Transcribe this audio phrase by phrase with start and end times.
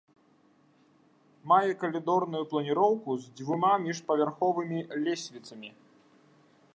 [1.51, 5.69] Мае калідорную планіроўку з дзвюма міжпаверхавымі лесвіцамі.